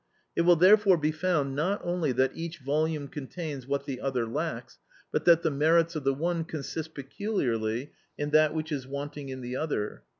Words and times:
It 0.35 0.41
will 0.41 0.55
therefore 0.55 0.97
be 0.97 1.11
found, 1.11 1.55
not 1.55 1.79
only 1.83 2.11
that 2.13 2.31
each 2.33 2.57
volume 2.57 3.07
contains 3.07 3.67
what 3.67 3.85
the 3.85 4.01
other 4.01 4.25
lacks, 4.25 4.79
but 5.11 5.25
that 5.25 5.43
the 5.43 5.51
merits 5.51 5.95
of 5.95 6.03
the 6.05 6.13
one 6.15 6.43
consist 6.43 6.95
peculiarly 6.95 7.91
in 8.17 8.31
that 8.31 8.55
which 8.55 8.71
is 8.71 8.87
wanting 8.87 9.29
in 9.29 9.41
the 9.41 9.55
other. 9.55 10.01